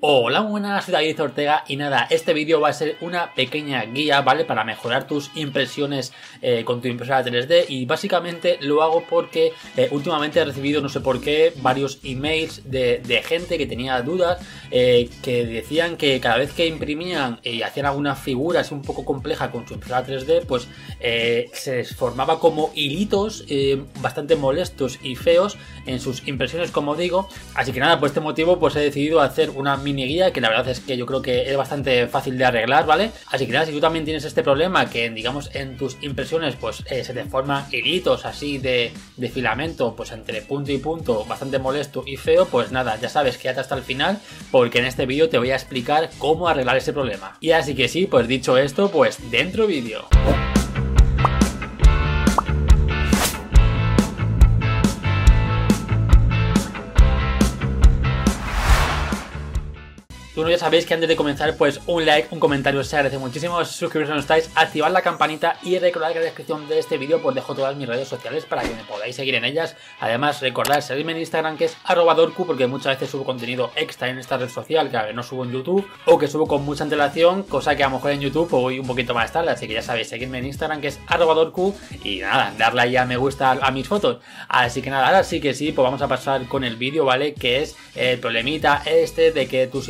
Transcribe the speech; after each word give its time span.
Hola, 0.00 0.42
buenas, 0.42 0.84
soy 0.84 0.92
David 0.92 1.22
Ortega 1.22 1.64
y 1.66 1.76
nada, 1.76 2.06
este 2.10 2.34
vídeo 2.34 2.60
va 2.60 2.68
a 2.68 2.74
ser 2.74 2.98
una 3.00 3.32
pequeña 3.32 3.82
guía, 3.86 4.20
¿vale? 4.20 4.44
Para 4.44 4.62
mejorar 4.62 5.06
tus 5.06 5.30
impresiones 5.34 6.12
eh, 6.42 6.64
con 6.66 6.82
tu 6.82 6.88
impresora 6.88 7.24
3D 7.24 7.64
y 7.70 7.86
básicamente 7.86 8.58
lo 8.60 8.82
hago 8.82 9.04
porque 9.08 9.54
eh, 9.74 9.88
últimamente 9.92 10.38
he 10.38 10.44
recibido, 10.44 10.82
no 10.82 10.90
sé 10.90 11.00
por 11.00 11.22
qué, 11.22 11.54
varios 11.62 11.98
emails 12.04 12.70
de, 12.70 13.22
gente 13.26 13.56
que 13.56 13.66
tenía 13.66 14.02
dudas, 14.02 14.38
eh, 14.70 15.08
que 15.22 15.46
decían 15.46 15.96
que 15.96 16.20
cada 16.20 16.36
vez 16.36 16.52
que 16.52 16.66
imprimían 16.66 17.40
y 17.42 17.62
hacían 17.62 17.86
alguna 17.86 18.14
figura 18.16 18.60
así 18.60 18.74
un 18.74 18.82
poco 18.82 19.02
compleja 19.02 19.50
con 19.50 19.66
su 19.66 19.72
impresora 19.72 20.06
3D, 20.06 20.44
pues 20.44 20.68
se 21.54 21.84
formaba 21.84 22.38
como 22.38 22.70
hilitos 22.74 23.46
bastante 24.02 24.36
molestos 24.36 24.98
y 25.02 25.16
feos 25.16 25.56
en 25.86 26.00
sus 26.00 26.28
impresiones, 26.28 26.70
como 26.70 26.96
digo. 26.96 27.28
Así 27.54 27.72
que 27.72 27.80
nada, 27.80 27.98
por 27.98 28.08
este 28.08 28.20
motivo 28.20 28.58
pues 28.58 28.76
he 28.76 28.80
decidido 28.80 29.22
hacer 29.22 29.50
una 29.50 29.85
mini 29.86 30.06
guía 30.06 30.32
que 30.32 30.40
la 30.40 30.48
verdad 30.48 30.68
es 30.68 30.80
que 30.80 30.96
yo 30.96 31.06
creo 31.06 31.22
que 31.22 31.48
es 31.48 31.56
bastante 31.56 32.08
fácil 32.08 32.36
de 32.36 32.44
arreglar, 32.44 32.86
¿vale? 32.86 33.12
Así 33.30 33.46
que 33.46 33.52
nada, 33.52 33.66
si 33.66 33.72
tú 33.72 33.80
también 33.80 34.04
tienes 34.04 34.24
este 34.24 34.42
problema 34.42 34.90
que 34.90 35.08
digamos 35.10 35.50
en 35.54 35.76
tus 35.76 35.96
impresiones 36.02 36.56
pues 36.56 36.82
eh, 36.90 37.04
se 37.04 37.14
te 37.14 37.24
forman 37.24 37.66
hilitos 37.70 38.24
así 38.26 38.58
de, 38.58 38.92
de, 39.16 39.28
filamento 39.28 39.94
pues 39.94 40.10
entre 40.10 40.42
punto 40.42 40.72
y 40.72 40.78
punto 40.78 41.24
bastante 41.24 41.58
molesto 41.58 42.02
y 42.04 42.16
feo, 42.16 42.46
pues 42.46 42.72
nada, 42.72 42.98
ya 43.00 43.08
sabes, 43.08 43.38
quédate 43.38 43.60
hasta 43.60 43.76
el 43.76 43.82
final 43.82 44.18
porque 44.50 44.80
en 44.80 44.86
este 44.86 45.06
vídeo 45.06 45.28
te 45.28 45.38
voy 45.38 45.52
a 45.52 45.56
explicar 45.56 46.10
cómo 46.18 46.48
arreglar 46.48 46.76
ese 46.76 46.92
problema. 46.92 47.36
Y 47.40 47.52
así 47.52 47.74
que 47.74 47.88
sí, 47.88 48.06
pues 48.06 48.26
dicho 48.26 48.58
esto, 48.58 48.90
pues 48.90 49.30
dentro 49.30 49.66
vídeo. 49.66 50.06
Bueno, 60.36 60.50
ya 60.50 60.58
sabéis 60.58 60.84
que 60.84 60.92
antes 60.92 61.08
de 61.08 61.16
comenzar, 61.16 61.56
pues 61.56 61.80
un 61.86 62.04
like, 62.04 62.28
un 62.30 62.38
comentario 62.38 62.84
se 62.84 62.94
agradece 62.94 63.16
muchísimo, 63.16 63.64
suscribiros 63.64 64.10
si 64.10 64.12
no 64.12 64.20
estáis, 64.20 64.50
activar 64.54 64.90
la 64.90 65.00
campanita 65.00 65.56
y 65.62 65.78
recordad 65.78 66.08
que 66.08 66.18
en 66.18 66.20
la 66.20 66.26
descripción 66.26 66.68
de 66.68 66.78
este 66.78 66.98
vídeo 66.98 67.22
pues 67.22 67.34
dejo 67.34 67.54
todas 67.54 67.74
mis 67.74 67.88
redes 67.88 68.06
sociales 68.06 68.44
para 68.44 68.60
que 68.60 68.68
me 68.68 68.84
podáis 68.84 69.16
seguir 69.16 69.34
en 69.36 69.46
ellas. 69.46 69.76
Además, 69.98 70.42
recordad 70.42 70.82
seguirme 70.82 71.12
en 71.12 71.20
Instagram 71.20 71.56
que 71.56 71.64
es 71.64 71.78
arroba 71.84 72.14
porque 72.36 72.66
muchas 72.66 72.96
veces 72.96 73.08
subo 73.08 73.24
contenido 73.24 73.70
extra 73.76 74.10
en 74.10 74.18
esta 74.18 74.36
red 74.36 74.50
social 74.50 74.90
que 74.90 75.14
no 75.14 75.22
subo 75.22 75.42
en 75.42 75.52
YouTube 75.52 75.88
o 76.04 76.18
que 76.18 76.28
subo 76.28 76.46
con 76.46 76.66
mucha 76.66 76.84
antelación, 76.84 77.44
cosa 77.44 77.74
que 77.74 77.84
a 77.84 77.88
lo 77.88 77.94
mejor 77.96 78.10
en 78.10 78.20
YouTube 78.20 78.50
pues, 78.50 78.62
voy 78.62 78.78
un 78.78 78.86
poquito 78.86 79.14
más 79.14 79.32
tarde, 79.32 79.52
así 79.52 79.66
que 79.66 79.72
ya 79.72 79.82
sabéis, 79.82 80.10
seguirme 80.10 80.36
en 80.36 80.48
Instagram 80.48 80.82
que 80.82 80.88
es 80.88 81.00
arroba 81.06 81.50
y 82.04 82.18
nada, 82.18 82.52
darle 82.58 82.82
ahí 82.82 82.96
a 82.98 83.06
me 83.06 83.16
gusta 83.16 83.52
a 83.52 83.70
mis 83.70 83.88
fotos. 83.88 84.18
Así 84.48 84.82
que 84.82 84.90
nada, 84.90 85.06
ahora 85.06 85.24
sí 85.24 85.40
que 85.40 85.54
sí, 85.54 85.72
pues 85.72 85.82
vamos 85.82 86.02
a 86.02 86.08
pasar 86.08 86.46
con 86.46 86.62
el 86.62 86.76
vídeo, 86.76 87.06
¿vale? 87.06 87.32
Que 87.32 87.62
es 87.62 87.74
el 87.94 88.18
problemita 88.18 88.82
este 88.84 89.32
de 89.32 89.48
que 89.48 89.66
tus 89.66 89.88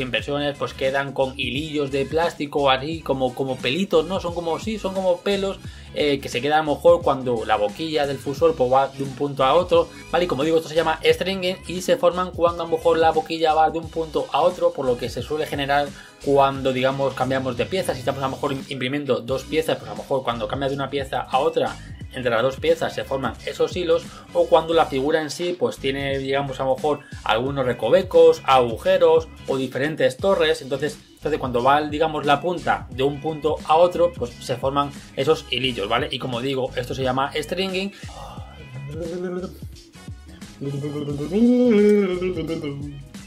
pues 0.59 0.75
quedan 0.75 1.13
con 1.13 1.35
hilillos 1.37 1.91
de 1.91 2.05
plástico 2.05 2.71
así 2.71 3.01
como, 3.01 3.35
como 3.35 3.57
pelitos, 3.57 4.07
¿no? 4.07 4.21
Son 4.21 4.35
como, 4.35 4.59
sí, 4.59 4.79
son 4.79 4.95
como 4.95 5.19
pelos 5.19 5.59
eh, 5.97 6.21
que 6.21 6.29
se 6.29 6.43
quedan 6.43 6.61
a 6.61 6.63
lo 6.63 6.75
mejor 6.75 7.03
cuando 7.03 7.45
la 7.47 7.57
boquilla 7.57 8.07
del 8.07 8.19
fusor 8.19 8.55
pues, 8.55 8.71
va 8.71 8.89
de 8.89 9.03
un 9.03 9.15
punto 9.15 9.43
a 9.45 9.55
otro, 9.55 9.89
¿vale? 10.11 10.27
Y 10.27 10.29
como 10.29 10.45
digo, 10.45 10.59
esto 10.59 10.69
se 10.69 10.75
llama 10.75 11.01
stringing 11.03 11.57
y 11.67 11.81
se 11.81 11.97
forman 11.97 12.31
cuando 12.33 12.63
a 12.63 12.67
lo 12.67 12.77
mejor 12.77 12.99
la 12.99 13.11
boquilla 13.11 13.55
va 13.55 13.71
de 13.71 13.79
un 13.79 13.89
punto 13.89 14.27
a 14.33 14.43
otro, 14.43 14.73
por 14.73 14.85
lo 14.85 14.99
que 14.99 15.09
se 15.09 15.23
suele 15.23 15.47
generar 15.47 15.89
cuando, 16.25 16.73
digamos, 16.73 17.15
cambiamos 17.15 17.57
de 17.57 17.67
piezas. 17.67 17.97
Si 17.97 18.01
estamos 18.01 18.23
a 18.23 18.27
lo 18.27 18.37
mejor 18.37 18.53
imprimiendo 18.69 19.21
dos 19.21 19.45
piezas, 19.45 19.79
pues 19.79 19.89
a 19.89 19.95
lo 19.95 20.03
mejor 20.03 20.23
cuando 20.23 20.47
cambias 20.47 20.71
de 20.71 20.77
una 20.77 20.91
pieza 20.91 21.23
a 21.23 21.39
otra 21.39 21.75
entre 22.15 22.31
las 22.31 22.43
dos 22.43 22.57
piezas 22.57 22.95
se 22.95 23.05
forman 23.05 23.35
esos 23.45 23.77
hilos 23.77 24.05
o 24.33 24.47
cuando 24.47 24.75
la 24.75 24.87
figura 24.87 25.21
en 25.21 25.31
sí 25.31 25.55
pues 25.59 25.77
tiene 25.77 26.19
digamos 26.19 26.59
a 26.61 26.65
lo 26.65 26.75
mejor 26.75 27.01
algunos 27.25 27.67
recovecos, 27.67 28.41
agujeros 28.45 29.29
o 29.47 29.57
diferentes 29.57 30.17
torres, 30.17 30.63
entonces 30.63 30.99
entonces 31.17 31.41
cuando 31.41 31.63
va 31.63 31.83
digamos 31.83 32.25
la 32.25 32.41
punta 32.41 32.87
de 32.91 33.03
un 33.03 33.21
punto 33.21 33.57
a 33.65 33.77
otro 33.77 34.13
pues 34.13 34.31
se 34.31 34.57
forman 34.57 34.91
esos 35.17 35.47
hilillos, 35.51 35.89
¿vale? 35.89 36.09
Y 36.11 36.19
como 36.19 36.41
digo, 36.41 36.71
esto 36.77 36.95
se 36.95 37.03
llama 37.03 37.33
stringing. 37.35 37.93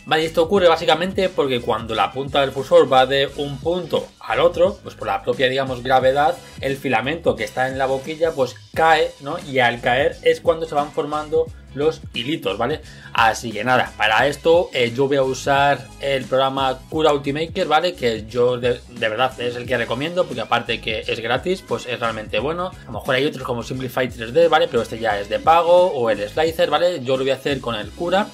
Vale, 0.06 0.26
esto 0.26 0.44
ocurre 0.44 0.68
básicamente 0.68 1.30
porque 1.30 1.62
cuando 1.62 1.94
la 1.94 2.12
punta 2.12 2.42
del 2.42 2.52
fusor 2.52 2.92
va 2.92 3.06
de 3.06 3.30
un 3.38 3.60
punto 3.60 4.08
al 4.20 4.40
otro, 4.40 4.80
pues 4.82 4.96
por 4.96 5.08
la 5.08 5.22
propia, 5.22 5.48
digamos, 5.48 5.84
gravedad, 5.84 6.36
el 6.62 6.78
filamento 6.78 7.36
que 7.36 7.44
está 7.44 7.68
en 7.68 7.78
la 7.78 7.86
boquilla, 7.86 8.32
pues 8.32 8.56
cae, 8.74 9.12
¿no? 9.22 9.38
Y 9.48 9.60
al 9.60 9.82
caer 9.82 10.18
es 10.24 10.42
cuando 10.42 10.66
se 10.66 10.76
van 10.76 10.92
formando 10.92 11.46
los 11.74 12.02
hilitos, 12.14 12.58
¿vale? 12.58 12.82
Así 13.14 13.52
que 13.52 13.64
nada, 13.64 13.94
para 13.98 14.28
esto 14.28 14.70
eh, 14.74 14.92
yo 14.96 15.08
voy 15.08 15.18
a 15.18 15.24
usar 15.24 15.86
el 16.00 16.26
programa 16.26 16.80
Cura 16.90 17.14
Ultimaker, 17.14 17.68
¿vale? 17.68 17.94
Que 17.94 18.26
yo 18.26 18.58
de, 18.58 18.80
verdad 19.00 19.40
es 19.40 19.56
el 19.56 19.66
que 19.66 19.78
recomiendo, 19.78 20.26
porque 20.26 20.42
aparte 20.42 20.82
que 20.82 21.04
es 21.06 21.20
gratis, 21.20 21.64
pues 21.68 21.86
es 21.86 22.00
realmente 22.00 22.40
bueno. 22.40 22.68
A 22.68 22.86
lo 22.86 22.94
mejor 22.94 23.16
hay 23.16 23.26
otros 23.26 23.44
como 23.44 23.64
Simplify 23.64 24.10
3D, 24.10 24.50
¿vale? 24.50 24.68
Pero 24.68 24.82
este 24.82 25.00
ya 25.00 25.20
es 25.20 25.30
de 25.30 25.40
pago, 25.40 25.88
o 25.88 26.10
el 26.10 26.28
Slicer, 26.28 26.70
¿vale? 26.70 27.04
Yo 27.04 27.18
lo 27.18 27.24
voy 27.24 27.32
a 27.32 27.36
hacer 27.36 27.60
con 27.62 27.76
el 27.76 27.90
Cura. 27.92 28.28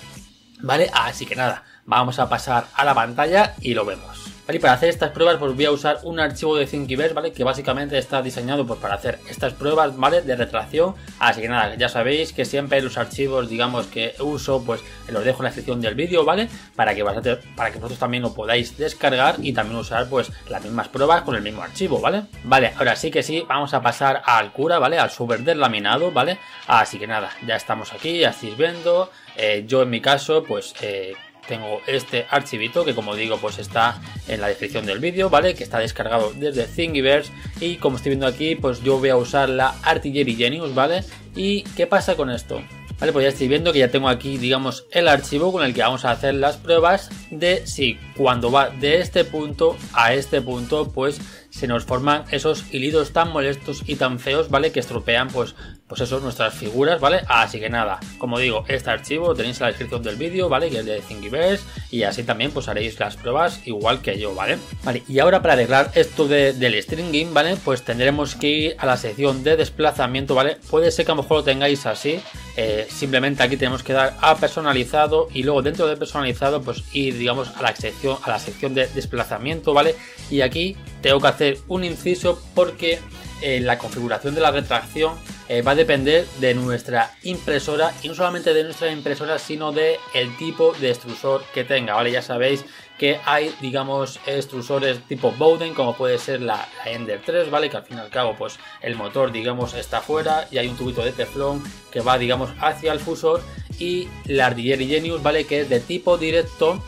¿Vale? 0.61 0.89
Así 0.93 1.25
que 1.25 1.35
nada, 1.35 1.63
vamos 1.85 2.19
a 2.19 2.29
pasar 2.29 2.67
a 2.75 2.85
la 2.85 2.93
pantalla 2.93 3.53
y 3.61 3.73
lo 3.73 3.85
vemos. 3.85 4.31
Vale, 4.47 4.59
y 4.59 4.61
para 4.61 4.73
hacer 4.73 4.89
estas 4.89 5.09
pruebas 5.09 5.37
pues 5.37 5.55
voy 5.55 5.65
a 5.65 5.71
usar 5.71 5.97
un 6.03 6.19
archivo 6.19 6.55
de 6.55 6.67
Thingiverse, 6.67 7.15
¿vale? 7.15 7.31
Que 7.31 7.43
básicamente 7.43 7.97
está 7.97 8.21
diseñado 8.21 8.65
pues, 8.67 8.79
para 8.79 8.93
hacer 8.93 9.19
estas 9.27 9.53
pruebas, 9.53 9.97
¿vale? 9.97 10.21
De 10.21 10.35
retracción. 10.35 10.93
Así 11.17 11.41
que 11.41 11.49
nada, 11.49 11.73
ya 11.75 11.89
sabéis 11.89 12.31
que 12.31 12.45
siempre 12.45 12.79
los 12.81 12.95
archivos, 12.99 13.49
digamos, 13.49 13.87
que 13.87 14.13
uso, 14.19 14.63
pues 14.63 14.81
los 15.07 15.25
dejo 15.25 15.39
en 15.39 15.45
la 15.45 15.49
descripción 15.49 15.81
del 15.81 15.95
vídeo, 15.95 16.25
¿vale? 16.25 16.47
Para 16.75 16.93
que, 16.93 17.03
para 17.03 17.71
que 17.71 17.79
vosotros 17.79 17.97
también 17.97 18.21
lo 18.21 18.35
podáis 18.35 18.77
descargar 18.77 19.37
y 19.39 19.51
también 19.51 19.79
usar, 19.79 20.07
pues, 20.09 20.31
las 20.47 20.63
mismas 20.63 20.89
pruebas 20.89 21.23
con 21.23 21.35
el 21.35 21.41
mismo 21.41 21.63
archivo, 21.63 21.99
¿vale? 21.99 22.25
Vale, 22.43 22.73
ahora 22.77 22.95
sí 22.95 23.09
que 23.09 23.23
sí, 23.23 23.43
vamos 23.47 23.73
a 23.73 23.81
pasar 23.81 24.21
al 24.25 24.51
cura, 24.51 24.77
¿vale? 24.77 24.99
Al 24.99 25.09
super 25.09 25.39
del 25.39 25.59
laminado, 25.59 26.11
¿vale? 26.11 26.37
Así 26.67 26.99
que 26.99 27.07
nada, 27.07 27.31
ya 27.47 27.55
estamos 27.55 27.93
aquí, 27.93 28.19
ya 28.19 28.29
estáis 28.29 28.55
viendo. 28.55 29.09
Eh, 29.37 29.65
yo 29.67 29.81
en 29.81 29.89
mi 29.89 30.01
caso, 30.01 30.43
pues... 30.43 30.73
Eh, 30.81 31.13
tengo 31.47 31.81
este 31.85 32.25
archivito 32.29 32.83
que 32.85 32.95
como 32.95 33.15
digo 33.15 33.37
pues 33.37 33.59
está 33.59 34.01
en 34.27 34.41
la 34.41 34.47
descripción 34.47 34.85
del 34.85 34.97
vídeo, 34.97 35.29
¿vale? 35.29 35.53
Que 35.53 35.63
está 35.63 35.79
descargado 35.79 36.33
desde 36.35 36.65
Thingiverse 36.65 37.31
y 37.59 37.75
como 37.75 37.97
estoy 37.97 38.11
viendo 38.11 38.27
aquí 38.27 38.55
pues 38.55 38.81
yo 38.81 38.97
voy 38.97 39.09
a 39.09 39.17
usar 39.17 39.49
la 39.49 39.75
Artillery 39.83 40.35
Genius, 40.35 40.73
¿vale? 40.73 41.03
¿Y 41.35 41.61
qué 41.75 41.87
pasa 41.87 42.15
con 42.15 42.29
esto? 42.29 42.61
Vale, 42.99 43.11
pues 43.11 43.23
ya 43.23 43.29
estoy 43.29 43.49
viendo 43.49 43.73
que 43.73 43.79
ya 43.79 43.91
tengo 43.91 44.07
aquí, 44.07 44.37
digamos, 44.37 44.85
el 44.91 45.09
archivo 45.09 45.51
con 45.51 45.65
el 45.65 45.73
que 45.73 45.81
vamos 45.81 46.05
a 46.05 46.11
hacer 46.11 46.33
las 46.35 46.55
pruebas 46.55 47.09
de 47.29 47.67
si 47.67 47.99
cuando 48.15 48.51
va 48.51 48.69
de 48.69 49.01
este 49.01 49.25
punto 49.25 49.75
a 49.91 50.13
este 50.13 50.41
punto, 50.41 50.93
pues 50.93 51.19
se 51.49 51.67
nos 51.67 51.83
forman 51.83 52.23
esos 52.31 52.63
hilitos 52.73 53.11
tan 53.11 53.33
molestos 53.33 53.83
y 53.85 53.95
tan 53.95 54.17
feos, 54.17 54.49
¿vale? 54.49 54.71
Que 54.71 54.79
estropean, 54.79 55.27
pues, 55.27 55.55
pues 55.87 56.01
eso, 56.01 56.19
nuestras 56.19 56.53
figuras, 56.53 56.99
¿vale? 56.99 57.21
Así 57.27 57.59
que 57.59 57.69
nada, 57.69 57.99
como 58.17 58.39
digo, 58.39 58.65
este 58.67 58.89
archivo 58.89 59.35
tenéis 59.35 59.57
en 59.57 59.63
la 59.63 59.67
descripción 59.67 60.01
del 60.01 60.15
vídeo, 60.15 60.49
¿vale? 60.49 60.69
Que 60.69 60.79
es 60.79 60.85
de 60.85 60.99
Thingiverse 61.01 61.63
y 61.91 62.03
así 62.03 62.23
también 62.23 62.51
pues 62.51 62.67
haréis 62.67 62.99
las 62.99 63.15
pruebas 63.17 63.61
igual 63.65 64.01
que 64.01 64.17
yo, 64.17 64.33
¿vale? 64.33 64.57
Vale, 64.83 65.03
y 65.07 65.19
ahora 65.19 65.43
para 65.43 65.53
arreglar 65.53 65.91
esto 65.93 66.27
del 66.27 66.81
stringing, 66.81 67.33
¿vale? 67.33 67.55
Pues 67.63 67.83
tendremos 67.83 68.33
que 68.35 68.49
ir 68.49 68.75
a 68.79 68.87
la 68.87 68.97
sección 68.97 69.43
de 69.43 69.57
desplazamiento, 69.57 70.33
¿vale? 70.33 70.57
Puede 70.69 70.89
ser 70.91 71.05
que 71.05 71.11
a 71.11 71.15
lo 71.15 71.21
mejor 71.21 71.37
lo 71.37 71.43
tengáis 71.43 71.85
así, 71.85 72.19
eh, 72.57 72.87
simplemente 72.89 73.43
aquí 73.43 73.55
tenemos 73.55 73.83
que 73.83 73.93
dar 73.93 74.15
a 74.21 74.35
personalizado 74.37 75.27
y 75.33 75.43
luego 75.43 75.61
dentro 75.61 75.85
de 75.87 75.97
personalizado 75.97 76.63
pues 76.63 76.83
ir, 76.93 77.15
digamos, 77.17 77.49
a 77.55 77.61
la 77.61 77.75
sección, 77.75 78.17
a 78.23 78.29
la 78.31 78.39
sección 78.39 78.73
de 78.73 78.87
desplazamiento, 78.87 79.73
¿vale? 79.73 79.95
Y 80.31 80.41
aquí 80.41 80.75
tengo 81.01 81.19
que 81.19 81.27
hacer 81.27 81.57
un 81.67 81.83
inciso 81.83 82.41
porque 82.55 82.99
eh, 83.41 83.59
la 83.59 83.77
configuración 83.77 84.33
de 84.33 84.41
la 84.41 84.49
retracción 84.49 85.13
eh, 85.47 85.61
va 85.61 85.71
a 85.71 85.75
depender 85.75 86.25
de 86.39 86.53
nuestra 86.55 87.11
impresora 87.23 87.93
y 88.01 88.07
no 88.07 88.15
solamente 88.15 88.53
de 88.53 88.63
nuestra 88.63 88.91
impresora 88.91 89.37
sino 89.37 89.71
de 89.71 89.99
el 90.13 90.35
tipo 90.37 90.73
de 90.73 90.89
extrusor 90.89 91.43
que 91.53 91.63
tenga, 91.63 91.93
¿vale? 91.93 92.11
Ya 92.11 92.21
sabéis 92.21 92.65
que 92.97 93.19
hay, 93.25 93.53
digamos, 93.61 94.19
extrusores 94.25 94.99
tipo 95.07 95.31
Bowden, 95.31 95.73
como 95.73 95.95
puede 95.95 96.17
ser 96.17 96.41
la, 96.41 96.67
Ender 96.85 97.21
3, 97.25 97.49
¿vale? 97.51 97.69
Que 97.69 97.77
al 97.77 97.83
fin 97.83 97.97
y 97.97 97.99
al 97.99 98.09
cabo, 98.09 98.35
pues 98.37 98.57
el 98.81 98.95
motor, 98.95 99.31
digamos, 99.31 99.73
está 99.73 100.01
fuera 100.01 100.47
y 100.49 100.57
hay 100.57 100.67
un 100.67 100.77
tubito 100.77 101.03
de 101.03 101.11
teflón 101.11 101.61
que 101.91 102.01
va, 102.01 102.17
digamos, 102.17 102.51
hacia 102.61 102.93
el 102.93 102.99
fusor 102.99 103.41
y 103.79 104.07
la 104.25 104.47
Artillery 104.47 104.87
Genius, 104.87 105.21
¿vale? 105.21 105.45
Que 105.45 105.61
es 105.61 105.69
de 105.69 105.79
tipo 105.81 106.17
directo, 106.17 106.81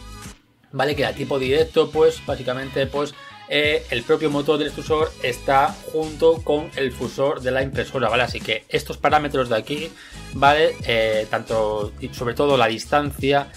¿vale? 0.72 0.96
Que 0.96 1.06
de 1.06 1.14
tipo 1.14 1.40
directo, 1.40 1.92
pues 1.92 2.26
básicamente, 2.26 2.88
pues 2.88 3.14
eh, 3.50 3.86
el 3.92 4.04
propio 4.04 4.30
motor 4.30 4.58
del 4.58 4.68
extrusor 4.68 5.12
está 5.24 5.74
junto 5.92 6.42
con 6.44 6.70
el 6.76 6.92
fusor 6.92 7.42
de 7.42 7.52
la 7.52 7.64
impresora, 7.64 8.10
¿vale? 8.10 8.24
Así 8.24 8.40
que 8.42 8.66
estos 8.70 8.98
parámetros 8.98 9.50
de 9.50 9.56
aquí, 9.56 9.90
¿vale? 10.34 10.76
Eh, 10.86 11.28
tanto 11.30 11.94
sobre 12.12 12.34
todo 12.34 12.58
la 12.58 12.68
distancia, 12.68 13.48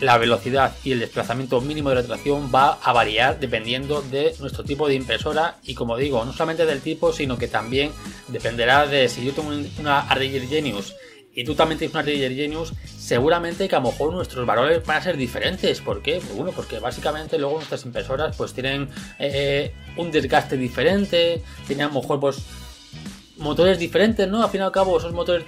la 0.00 0.18
velocidad 0.18 0.74
y 0.84 0.92
el 0.92 1.00
desplazamiento 1.00 1.60
mínimo 1.60 1.88
de 1.88 1.96
la 1.96 2.02
tracción 2.04 2.50
va 2.54 2.78
a 2.82 2.92
variar 2.92 3.40
dependiendo 3.40 4.02
de 4.02 4.34
nuestro 4.38 4.64
tipo 4.64 4.86
de 4.86 4.94
impresora 4.94 5.56
y 5.64 5.74
como 5.74 5.96
digo, 5.96 6.24
no 6.24 6.32
solamente 6.32 6.66
del 6.66 6.80
tipo, 6.80 7.12
sino 7.12 7.36
que 7.36 7.48
también 7.48 7.90
dependerá 8.28 8.86
de 8.86 9.08
si 9.08 9.24
yo 9.24 9.32
tengo 9.32 9.50
una 9.80 10.00
Artillery 10.00 10.46
Genius 10.46 10.94
y 11.38 11.44
tú 11.44 11.54
también 11.54 11.78
tienes 11.78 11.94
una 11.94 12.00
Artillery 12.00 12.34
Genius, 12.34 12.72
seguramente 12.84 13.68
que 13.68 13.76
a 13.76 13.78
lo 13.78 13.92
mejor 13.92 14.12
nuestros 14.12 14.44
valores 14.44 14.84
van 14.84 14.96
a 14.96 15.02
ser 15.02 15.16
diferentes. 15.16 15.80
¿Por 15.80 16.02
qué? 16.02 16.14
Pues 16.14 16.34
bueno, 16.34 16.50
porque 16.50 16.80
básicamente 16.80 17.38
luego 17.38 17.54
nuestras 17.54 17.84
impresoras 17.84 18.34
pues 18.36 18.52
tienen 18.52 18.88
eh, 19.20 19.72
un 19.96 20.10
desgaste 20.10 20.56
diferente, 20.56 21.40
tienen 21.68 21.86
a 21.86 21.88
lo 21.90 22.00
mejor 22.00 22.18
pues 22.18 22.38
motores 23.38 23.78
diferentes, 23.78 24.28
¿no? 24.28 24.42
Al 24.42 24.50
fin 24.50 24.60
y 24.60 24.64
al 24.64 24.72
cabo, 24.72 24.98
esos 24.98 25.12
motores 25.12 25.44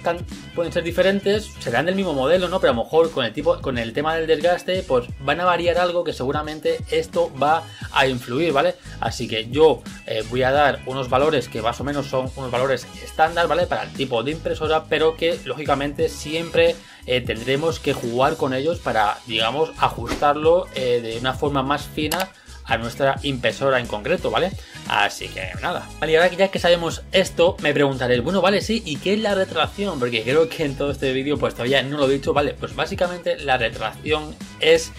pueden 0.55 0.71
ser 0.71 0.83
diferentes, 0.83 1.51
serán 1.59 1.85
del 1.85 1.95
mismo 1.95 2.13
modelo, 2.13 2.47
¿no? 2.47 2.59
Pero 2.59 2.73
a 2.73 2.75
lo 2.75 2.83
mejor 2.83 3.11
con 3.11 3.25
el 3.25 3.33
tipo, 3.33 3.59
con 3.61 3.77
el 3.77 3.93
tema 3.93 4.15
del 4.15 4.27
desgaste, 4.27 4.83
pues 4.83 5.07
van 5.19 5.39
a 5.39 5.45
variar 5.45 5.77
algo 5.77 6.03
que 6.03 6.13
seguramente 6.13 6.79
esto 6.89 7.31
va 7.41 7.63
a 7.91 8.07
influir, 8.07 8.53
¿vale? 8.53 8.75
Así 8.99 9.27
que 9.27 9.49
yo 9.49 9.81
eh, 10.07 10.23
voy 10.29 10.43
a 10.43 10.51
dar 10.51 10.79
unos 10.85 11.09
valores 11.09 11.47
que 11.47 11.61
más 11.61 11.79
o 11.79 11.83
menos 11.83 12.07
son 12.07 12.29
unos 12.35 12.51
valores 12.51 12.87
estándar, 13.03 13.47
¿vale? 13.47 13.67
Para 13.67 13.83
el 13.83 13.93
tipo 13.93 14.23
de 14.23 14.31
impresora, 14.31 14.85
pero 14.85 15.15
que 15.15 15.39
lógicamente 15.45 16.09
siempre 16.09 16.75
eh, 17.05 17.21
tendremos 17.21 17.79
que 17.79 17.93
jugar 17.93 18.37
con 18.37 18.53
ellos 18.53 18.79
para, 18.79 19.17
digamos, 19.27 19.71
ajustarlo 19.77 20.67
eh, 20.75 21.01
de 21.01 21.17
una 21.17 21.33
forma 21.33 21.63
más 21.63 21.83
fina 21.83 22.29
a 22.71 22.77
nuestra 22.77 23.19
impresora 23.23 23.81
en 23.81 23.85
concreto, 23.85 24.31
¿vale? 24.31 24.51
Así 24.87 25.27
que 25.27 25.49
nada. 25.61 25.89
Vale, 25.99 26.13
y 26.13 26.15
ahora 26.15 26.29
que 26.29 26.37
ya 26.37 26.47
que 26.47 26.57
sabemos 26.57 27.03
esto, 27.11 27.57
me 27.61 27.73
preguntaréis, 27.73 28.23
bueno, 28.23 28.41
vale, 28.41 28.61
sí, 28.61 28.81
¿y 28.85 28.95
qué 28.95 29.13
es 29.13 29.19
la 29.19 29.35
retracción? 29.35 29.99
Porque 29.99 30.23
creo 30.23 30.47
que 30.47 30.63
en 30.63 30.77
todo 30.77 30.91
este 30.91 31.11
vídeo 31.11 31.37
pues 31.37 31.53
todavía 31.53 31.83
no 31.83 31.97
lo 31.97 32.09
he 32.09 32.13
dicho, 32.13 32.31
¿vale? 32.33 32.55
Pues 32.57 32.73
básicamente 32.73 33.37
la 33.37 33.57
retracción 33.57 34.33
es 34.61 34.93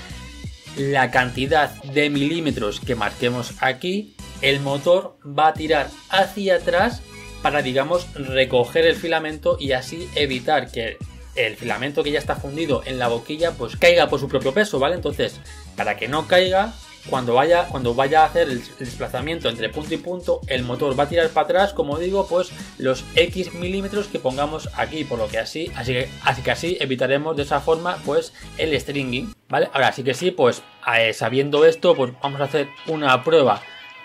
la 0.77 1.11
cantidad 1.11 1.71
de 1.83 2.11
milímetros 2.11 2.79
que 2.79 2.95
marquemos 2.95 3.55
aquí, 3.61 4.17
el 4.43 4.61
motor 4.61 5.17
va 5.27 5.49
a 5.49 5.55
tirar 5.55 5.89
hacia 6.11 6.57
atrás 6.57 7.01
para, 7.41 7.63
digamos, 7.63 8.07
recoger 8.15 8.85
el 8.85 8.97
filamento 8.97 9.57
y 9.59 9.73
así 9.73 10.09
evitar 10.15 10.71
que 10.71 10.99
el 11.37 11.57
filamento 11.57 12.03
que 12.03 12.11
ya 12.11 12.19
está 12.19 12.37
fundido 12.37 12.83
en 12.85 12.99
la 12.99 13.09
boquilla 13.09 13.53
pues 13.53 13.77
caiga 13.77 14.11
por 14.11 14.21
su 14.21 14.29
propio 14.29 14.53
peso, 14.53 14.79
¿vale? 14.79 14.97
Entonces, 14.97 15.41
para 15.75 15.97
que 15.97 16.07
no 16.07 16.29
caiga, 16.29 16.75
cuando 17.09 17.35
vaya, 17.35 17.67
cuando 17.69 17.95
vaya 17.95 18.23
a 18.23 18.27
hacer 18.27 18.49
el, 18.49 18.63
desplazamiento 18.79 19.49
entre 19.49 19.69
punto 19.69 19.95
y 19.95 19.99
punto, 19.99 20.41
el 20.47 20.63
motor 20.63 20.99
va 20.99 21.05
a 21.05 21.09
tirar 21.09 21.29
para 21.31 21.45
atrás, 21.45 21.73
como 21.73 21.99
digo, 21.99 22.27
pues 22.29 22.51
los 22.79 23.05
X 23.15 23.55
milímetros 23.55 24.07
que 24.07 24.19
pongamos 24.19 24.69
aquí, 24.77 25.05
por 25.05 25.19
lo 25.19 25.29
que 25.29 25.39
así, 25.39 25.71
así 25.77 25.93
que 25.93 26.09
así, 26.25 26.43
que 26.43 26.51
así 26.51 26.77
evitaremos 26.81 27.37
de 27.37 27.43
esa 27.43 27.61
forma, 27.61 27.99
pues 28.05 28.33
el 28.59 28.79
stringing, 28.79 29.35
¿vale? 29.49 29.69
Ahora 29.73 29.93
sí 29.93 30.03
que 30.03 30.15
sí, 30.15 30.31
pues 30.31 30.63
eh, 30.97 31.13
sabiendo 31.13 31.65
esto, 31.65 31.95
pues 31.95 32.13
vamos 32.23 32.41
a 32.41 32.45
hacer 32.45 32.69
una 32.87 33.23
prueba 33.25 33.61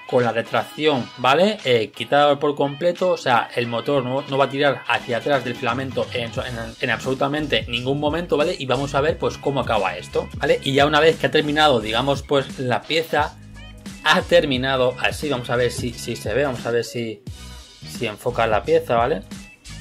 con 0.07 0.23
la 0.23 0.31
retracción, 0.31 1.07
¿vale? 1.17 1.57
Eh, 1.65 1.91
por 2.39 2.55
completo, 2.55 3.11
o 3.11 3.17
sea, 3.17 3.49
el 3.55 3.67
motor 3.67 4.03
no, 4.03 4.37
va 4.37 4.45
a 4.45 4.49
tirar 4.49 4.83
hacia 4.87 5.17
atrás 5.17 5.43
del 5.43 5.55
filamento 5.55 6.07
en, 6.13 6.89
absolutamente 6.89 7.65
ningún 7.67 7.99
momento, 7.99 8.37
¿vale? 8.37 8.55
Y 8.57 8.65
vamos 8.65 8.95
a 8.95 9.01
ver, 9.01 9.17
pues, 9.17 9.37
cómo 9.37 9.59
acaba 9.59 9.97
esto, 9.97 10.27
¿vale? 10.37 10.59
Y 10.63 10.73
ya 10.73 10.85
una 10.85 10.99
vez 10.99 11.17
que 11.17 11.27
ha 11.27 11.31
terminado, 11.31 11.81
digamos, 11.81 12.23
pues, 12.23 12.57
la 12.59 12.81
pieza 12.81 13.37
ha 14.03 14.21
terminado 14.21 14.95
así, 14.99 15.29
vamos 15.29 15.49
a 15.49 15.55
ver 15.57 15.71
si, 15.71 15.91
si 15.91 16.15
se 16.15 16.33
ve, 16.33 16.45
vamos 16.45 16.65
a 16.65 16.71
ver 16.71 16.85
si, 16.85 17.21
si 17.87 18.07
enfoca 18.07 18.47
la 18.47 18.63
pieza, 18.63 18.95
¿vale? 18.95 19.23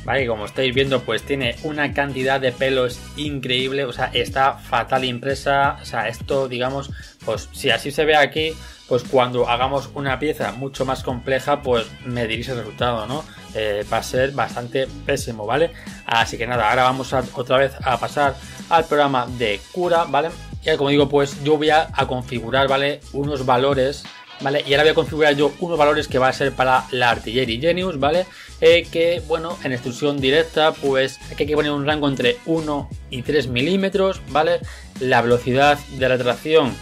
Vale, 0.06 0.24
como 0.28 0.46
estáis 0.46 0.72
viendo, 0.72 1.02
pues 1.02 1.22
tiene 1.24 1.56
una 1.64 1.92
cantidad 1.92 2.40
de 2.40 2.52
pelos 2.52 3.00
increíble, 3.16 3.84
o 3.84 3.92
sea, 3.92 4.08
está 4.14 4.52
fatal 4.52 5.04
impresa, 5.04 5.78
o 5.82 5.84
sea, 5.84 6.06
esto, 6.06 6.46
digamos, 6.46 6.90
pues 7.24 7.48
si 7.50 7.70
así 7.70 7.90
se 7.90 8.04
ve 8.04 8.14
aquí, 8.14 8.52
pues 8.86 9.02
cuando 9.02 9.48
hagamos 9.48 9.90
una 9.94 10.16
pieza 10.20 10.52
mucho 10.52 10.84
más 10.84 11.02
compleja, 11.02 11.60
pues 11.60 11.88
mediréis 12.04 12.48
el 12.50 12.58
resultado, 12.58 13.04
¿no? 13.08 13.24
Eh, 13.56 13.84
va 13.92 13.96
a 13.96 14.02
ser 14.04 14.30
bastante 14.30 14.86
pésimo, 15.04 15.44
¿vale? 15.44 15.72
Así 16.06 16.38
que 16.38 16.46
nada, 16.46 16.70
ahora 16.70 16.84
vamos 16.84 17.12
otra 17.12 17.58
vez 17.58 17.72
a 17.82 17.98
pasar 17.98 18.36
al 18.70 18.84
programa 18.84 19.26
de 19.26 19.60
cura, 19.72 20.04
¿vale? 20.04 20.28
Y 20.64 20.76
como 20.76 20.90
digo, 20.90 21.08
pues 21.08 21.42
yo 21.42 21.56
voy 21.56 21.70
a, 21.70 21.88
configurar, 22.06 22.68
¿vale? 22.68 23.00
Unos 23.12 23.44
valores 23.44 24.04
¿vale? 24.40 24.64
Y 24.66 24.72
ahora 24.72 24.84
voy 24.84 24.90
a 24.90 24.94
configurar 24.94 25.34
yo 25.34 25.52
unos 25.60 25.78
valores 25.78 26.08
que 26.08 26.18
va 26.18 26.28
a 26.28 26.32
ser 26.32 26.52
para 26.52 26.84
la 26.90 27.10
Artillery 27.10 27.60
Genius, 27.60 27.98
¿vale? 27.98 28.26
Eh, 28.60 28.86
que, 28.90 29.22
bueno, 29.26 29.58
en 29.64 29.72
extrusión 29.72 30.18
directa, 30.20 30.72
pues 30.72 31.18
aquí 31.30 31.42
hay 31.42 31.46
que 31.46 31.54
poner 31.56 31.72
un 31.72 31.86
rango 31.86 32.08
entre 32.08 32.38
1 32.46 32.90
y 33.10 33.22
3 33.22 33.48
milímetros, 33.48 34.20
¿vale? 34.28 34.60
La 35.00 35.22
velocidad 35.22 35.78
de 35.98 36.08
retracción, 36.08 36.74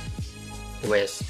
pues 0.86 1.24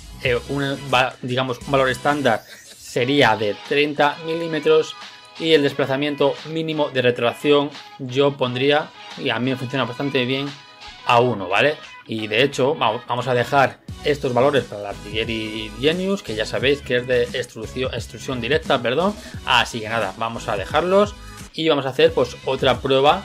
un, 0.49 0.77
digamos, 1.23 1.59
un 1.61 1.71
valor 1.71 1.91
estándar 1.91 2.43
sería 2.79 3.37
de 3.37 3.57
30 3.69 4.19
milímetros 4.27 4.95
y 5.39 5.53
el 5.53 5.63
desplazamiento 5.63 6.35
mínimo 6.51 6.91
de 6.91 7.03
retracción 7.03 7.71
yo 7.99 8.37
pondría, 8.37 8.91
y 9.19 9.31
a 9.31 9.39
mí 9.39 9.51
me 9.51 9.57
funciona 9.57 9.85
bastante 9.85 10.25
bien, 10.25 10.47
a 11.07 11.21
1, 11.21 11.49
¿vale? 11.49 11.77
Y 12.07 12.27
de 12.27 12.43
hecho 12.43 12.75
vamos 12.75 13.27
a 13.27 13.35
dejar 13.35 13.84
estos 14.05 14.35
valores 14.35 14.65
para 14.65 14.83
la 14.83 14.89
Artillery 14.91 15.71
Genius, 15.81 16.23
que 16.23 16.35
ya 16.35 16.47
sabéis 16.47 16.81
que 16.81 16.97
es 16.97 17.07
de 17.07 17.23
extrusión, 17.25 18.41
directa, 18.41 18.81
perdón. 18.81 19.15
Así 19.47 19.81
que 19.81 19.89
nada, 19.89 20.15
vamos 20.19 20.49
a 20.49 20.57
dejarlos 20.57 21.15
y 21.55 21.69
vamos 21.69 21.87
a 21.87 21.91
hacer 21.91 22.13
pues 22.13 22.37
otra 22.45 22.81
prueba 22.81 23.25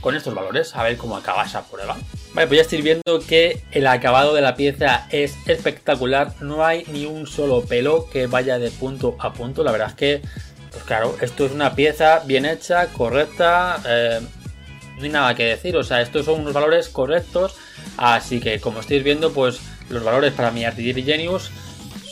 con 0.00 0.16
estos 0.16 0.34
valores, 0.34 0.74
a 0.74 0.82
ver 0.82 0.96
cómo 0.96 1.16
acaba 1.16 1.44
esa 1.44 1.64
prueba. 1.64 1.96
Vale, 2.34 2.48
pues 2.48 2.56
ya 2.56 2.62
estoy 2.62 2.82
viendo 2.82 3.20
que 3.26 3.62
el 3.70 3.86
acabado 3.86 4.34
de 4.34 4.40
la 4.40 4.56
pieza 4.56 5.06
es 5.10 5.36
espectacular, 5.46 6.34
no 6.40 6.64
hay 6.64 6.84
ni 6.88 7.06
un 7.06 7.26
solo 7.26 7.62
pelo 7.64 8.08
que 8.10 8.26
vaya 8.26 8.58
de 8.58 8.70
punto 8.70 9.16
a 9.20 9.32
punto, 9.32 9.62
la 9.62 9.70
verdad 9.70 9.90
es 9.90 9.94
que, 9.94 10.22
pues 10.72 10.82
claro, 10.84 11.14
esto 11.20 11.46
es 11.46 11.52
una 11.52 11.76
pieza 11.76 12.20
bien 12.26 12.46
hecha, 12.46 12.88
correcta, 12.88 13.80
eh, 13.86 14.20
no 14.96 15.04
hay 15.04 15.08
nada 15.10 15.34
que 15.36 15.44
decir, 15.44 15.76
o 15.76 15.84
sea, 15.84 16.00
estos 16.00 16.26
son 16.26 16.40
unos 16.40 16.52
valores 16.52 16.88
correctos, 16.88 17.54
así 17.96 18.40
que 18.40 18.58
como 18.60 18.80
estáis 18.80 19.04
viendo, 19.04 19.32
pues 19.32 19.60
los 19.92 20.02
valores 20.02 20.32
para 20.32 20.50
mi 20.50 20.64
Artillery 20.64 21.02
Genius 21.02 21.50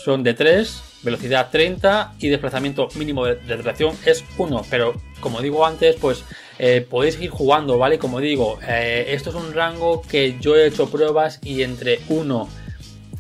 son 0.04 0.22
de 0.22 0.34
3, 0.34 0.82
velocidad 1.02 1.48
30 1.50 2.14
y 2.18 2.28
desplazamiento 2.28 2.88
mínimo 2.94 3.26
de, 3.26 3.36
de 3.36 3.94
es 4.06 4.24
1, 4.38 4.62
pero 4.70 4.94
como 5.20 5.40
digo 5.40 5.66
antes, 5.66 5.96
pues 5.96 6.24
eh, 6.58 6.86
podéis 6.88 7.20
ir 7.20 7.30
jugando, 7.30 7.78
¿vale? 7.78 7.98
Como 7.98 8.20
digo, 8.20 8.58
eh, 8.66 9.06
esto 9.08 9.30
es 9.30 9.36
un 9.36 9.52
rango 9.54 10.02
que 10.02 10.36
yo 10.40 10.56
he 10.56 10.66
hecho 10.66 10.90
pruebas 10.90 11.40
y 11.42 11.62
entre 11.62 12.00
1 12.08 12.48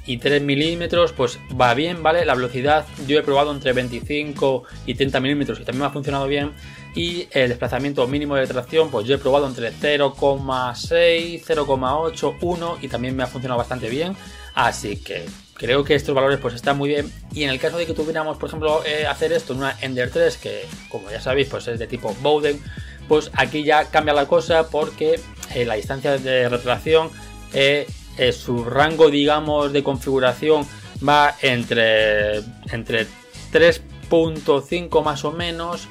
y 0.06 0.18
3 0.18 0.42
milímetros, 0.42 1.12
pues 1.12 1.38
va 1.60 1.74
bien, 1.74 2.02
¿vale? 2.02 2.24
La 2.24 2.34
velocidad 2.34 2.86
yo 3.06 3.18
he 3.18 3.22
probado 3.22 3.52
entre 3.52 3.72
25 3.72 4.64
y 4.86 4.94
30 4.94 5.20
milímetros 5.20 5.60
y 5.60 5.64
también 5.64 5.80
me 5.80 5.86
ha 5.86 5.90
funcionado 5.90 6.26
bien. 6.26 6.52
Y 6.94 7.28
el 7.30 7.48
desplazamiento 7.48 8.06
mínimo 8.08 8.34
de 8.34 8.46
tracción, 8.46 8.90
pues 8.90 9.06
yo 9.06 9.14
he 9.14 9.18
probado 9.18 9.46
entre 9.46 9.72
0,6, 9.72 11.44
0,8, 11.44 12.36
1 12.40 12.78
y 12.82 12.88
también 12.88 13.14
me 13.14 13.22
ha 13.22 13.26
funcionado 13.26 13.58
bastante 13.58 13.88
bien. 13.88 14.16
Así 14.54 14.96
que 14.96 15.24
creo 15.54 15.84
que 15.84 15.94
estos 15.94 16.14
valores 16.14 16.38
pues 16.40 16.54
están 16.54 16.78
muy 16.78 16.88
bien. 16.88 17.12
Y 17.32 17.44
en 17.44 17.50
el 17.50 17.60
caso 17.60 17.76
de 17.76 17.86
que 17.86 17.94
tuviéramos, 17.94 18.38
por 18.38 18.48
ejemplo, 18.48 18.82
eh, 18.84 19.06
hacer 19.06 19.32
esto 19.32 19.52
en 19.52 19.60
una 19.60 19.76
Ender 19.80 20.10
3, 20.10 20.36
que 20.38 20.64
como 20.88 21.10
ya 21.10 21.20
sabéis, 21.20 21.48
pues 21.48 21.68
es 21.68 21.78
de 21.78 21.86
tipo 21.86 22.16
Bowden, 22.22 22.60
pues 23.06 23.30
aquí 23.34 23.62
ya 23.62 23.84
cambia 23.84 24.14
la 24.14 24.26
cosa 24.26 24.68
porque 24.68 25.20
eh, 25.54 25.64
la 25.64 25.74
distancia 25.74 26.16
de 26.16 26.48
retracción, 26.48 27.10
eh, 27.52 27.86
eh, 28.20 28.32
su 28.32 28.64
rango, 28.64 29.08
digamos, 29.08 29.72
de 29.72 29.82
configuración 29.82 30.66
va 31.06 31.34
entre, 31.40 32.38
entre 32.70 33.06
3.5 33.50 35.02
más 35.02 35.24
o 35.24 35.32
menos 35.32 35.88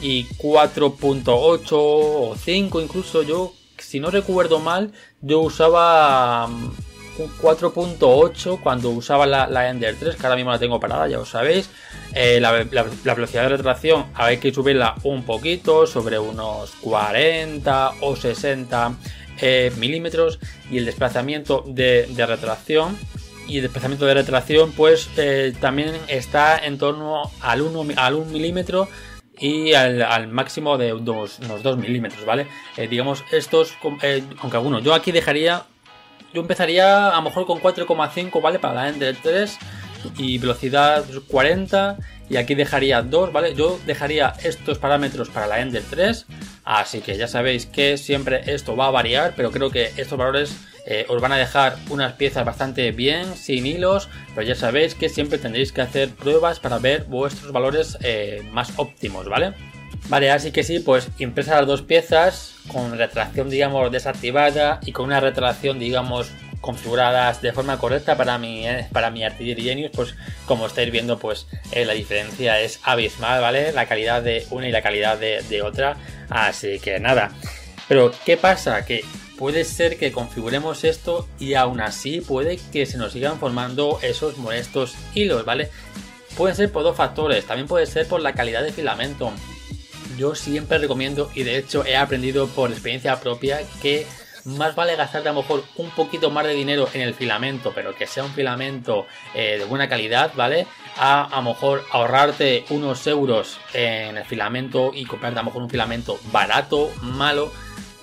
y 0.00 0.24
4.8 0.24 1.68
o 1.72 2.34
5 2.34 2.80
incluso 2.80 3.22
yo 3.22 3.52
si 3.78 4.00
no 4.00 4.10
recuerdo 4.10 4.58
mal 4.58 4.92
yo 5.20 5.40
usaba 5.40 6.48
4.8 7.18 8.60
cuando 8.62 8.90
usaba 8.90 9.26
la, 9.26 9.68
Ender 9.70 9.96
3, 9.98 10.16
que 10.16 10.22
ahora 10.26 10.36
mismo 10.36 10.50
la 10.50 10.58
tengo 10.58 10.78
parada, 10.78 11.08
ya 11.08 11.18
os 11.18 11.30
sabéis. 11.30 11.70
Eh, 12.14 12.40
la, 12.40 12.52
velocidad 12.52 13.44
de 13.44 13.48
retracción 13.56 14.06
hay 14.14 14.38
que 14.38 14.52
subirla 14.52 14.94
un 15.02 15.22
poquito, 15.24 15.86
sobre 15.86 16.18
unos 16.18 16.72
40 16.82 17.92
o 18.02 18.16
60 18.16 18.92
eh, 19.40 19.72
milímetros. 19.78 20.38
Y 20.70 20.78
el 20.78 20.84
desplazamiento 20.84 21.64
de, 21.66 22.06
retracción 22.16 22.96
y 23.48 23.56
el 23.56 23.62
desplazamiento 23.62 24.06
de 24.06 24.14
retracción 24.14 24.72
pues 24.72 25.08
eh, 25.16 25.54
también 25.60 25.92
está 26.08 26.58
en 26.58 26.78
torno 26.78 27.30
al 27.40 27.62
1, 27.62 27.94
al 27.96 28.14
1 28.14 28.30
milímetro 28.32 28.88
y 29.38 29.74
al, 29.74 30.28
máximo 30.28 30.78
de 30.78 30.92
unos, 30.94 31.38
2 31.40 31.76
milímetros, 31.76 32.24
¿vale? 32.24 32.46
digamos, 32.88 33.22
estos, 33.32 33.74
aunque 33.82 34.56
algunos, 34.56 34.82
yo 34.82 34.94
aquí 34.94 35.12
dejaría 35.12 35.66
yo 36.36 36.42
empezaría 36.42 37.08
a 37.08 37.16
lo 37.16 37.22
mejor 37.22 37.46
con 37.46 37.60
4,5, 37.60 38.42
¿vale? 38.42 38.58
Para 38.58 38.74
la 38.74 38.88
Ender 38.90 39.16
3 39.22 39.58
y 40.18 40.36
velocidad 40.36 41.04
40 41.28 41.96
y 42.28 42.36
aquí 42.36 42.54
dejaría 42.54 43.02
2, 43.02 43.32
¿vale? 43.32 43.54
Yo 43.54 43.78
dejaría 43.86 44.34
estos 44.42 44.78
parámetros 44.78 45.28
para 45.28 45.46
la 45.46 45.60
Ender 45.60 45.82
3, 45.88 46.26
así 46.64 47.00
que 47.00 47.16
ya 47.16 47.28
sabéis 47.28 47.66
que 47.66 47.96
siempre 47.98 48.42
esto 48.52 48.76
va 48.76 48.86
a 48.88 48.90
variar, 48.90 49.34
pero 49.36 49.50
creo 49.50 49.70
que 49.70 49.92
estos 49.96 50.18
valores 50.18 50.56
eh, 50.86 51.04
os 51.08 51.20
van 51.20 51.32
a 51.32 51.36
dejar 51.36 51.76
unas 51.90 52.12
piezas 52.14 52.44
bastante 52.44 52.92
bien, 52.92 53.34
sin 53.36 53.66
hilos, 53.66 54.08
pero 54.34 54.46
ya 54.46 54.54
sabéis 54.54 54.94
que 54.94 55.08
siempre 55.08 55.38
tendréis 55.38 55.72
que 55.72 55.80
hacer 55.80 56.10
pruebas 56.10 56.60
para 56.60 56.78
ver 56.78 57.04
vuestros 57.04 57.52
valores 57.52 57.98
eh, 58.02 58.48
más 58.52 58.72
óptimos, 58.76 59.28
¿vale? 59.28 59.52
Vale, 60.08 60.30
así 60.30 60.52
que 60.52 60.62
sí, 60.62 60.78
pues 60.78 61.08
impresa 61.18 61.56
las 61.56 61.66
dos 61.66 61.82
piezas 61.82 62.54
con 62.68 62.96
retracción, 62.96 63.50
digamos, 63.50 63.90
desactivada 63.90 64.78
y 64.84 64.92
con 64.92 65.06
una 65.06 65.18
retracción, 65.18 65.80
digamos, 65.80 66.30
configuradas 66.60 67.42
de 67.42 67.52
forma 67.52 67.78
correcta 67.78 68.16
para 68.16 68.38
mi, 68.38 68.66
eh, 68.66 68.86
para 68.92 69.10
mi 69.10 69.24
Artillery 69.24 69.62
Genius, 69.62 69.90
pues 69.94 70.14
como 70.46 70.66
estáis 70.66 70.90
viendo, 70.90 71.18
pues 71.18 71.46
eh, 71.72 71.84
la 71.84 71.92
diferencia 71.92 72.60
es 72.60 72.80
abismal, 72.82 73.40
¿vale? 73.40 73.72
La 73.72 73.86
calidad 73.86 74.22
de 74.22 74.46
una 74.50 74.68
y 74.68 74.72
la 74.72 74.82
calidad 74.82 75.18
de, 75.18 75.42
de 75.42 75.62
otra. 75.62 75.96
Así 76.28 76.78
que 76.80 76.98
nada. 77.00 77.32
Pero, 77.88 78.12
¿qué 78.24 78.36
pasa? 78.36 78.84
Que 78.84 79.04
puede 79.38 79.64
ser 79.64 79.98
que 79.98 80.12
configuremos 80.12 80.84
esto 80.84 81.28
y 81.38 81.54
aún 81.54 81.80
así 81.80 82.20
puede 82.20 82.58
que 82.72 82.86
se 82.86 82.98
nos 82.98 83.12
sigan 83.12 83.38
formando 83.38 83.98
esos 84.02 84.38
molestos 84.38 84.94
hilos, 85.14 85.44
¿vale? 85.44 85.68
Pueden 86.36 86.56
ser 86.56 86.72
por 86.72 86.82
dos 86.82 86.96
factores, 86.96 87.46
también 87.46 87.68
puede 87.68 87.86
ser 87.86 88.06
por 88.06 88.20
la 88.20 88.34
calidad 88.34 88.62
de 88.62 88.72
filamento. 88.72 89.32
Yo 90.18 90.34
siempre 90.34 90.78
recomiendo 90.78 91.30
y 91.34 91.42
de 91.42 91.58
hecho 91.58 91.84
he 91.84 91.96
aprendido 91.96 92.48
por 92.48 92.70
experiencia 92.70 93.20
propia 93.20 93.60
que 93.82 94.06
más 94.46 94.74
vale 94.74 94.96
gastarte 94.96 95.28
a 95.28 95.32
lo 95.32 95.42
mejor 95.42 95.64
un 95.76 95.90
poquito 95.90 96.30
más 96.30 96.46
de 96.46 96.54
dinero 96.54 96.88
en 96.94 97.02
el 97.02 97.14
filamento, 97.14 97.72
pero 97.74 97.94
que 97.94 98.06
sea 98.06 98.24
un 98.24 98.30
filamento 98.30 99.06
eh, 99.34 99.56
de 99.58 99.64
buena 99.64 99.88
calidad, 99.88 100.32
¿vale? 100.34 100.66
A 100.96 101.24
a 101.24 101.36
lo 101.36 101.50
mejor 101.50 101.84
ahorrarte 101.90 102.64
unos 102.70 103.06
euros 103.06 103.58
en 103.74 104.16
el 104.16 104.24
filamento 104.24 104.92
y 104.94 105.04
comprarte 105.04 105.38
a 105.38 105.42
lo 105.42 105.46
mejor 105.46 105.62
un 105.62 105.70
filamento 105.70 106.18
barato, 106.32 106.90
malo. 107.02 107.52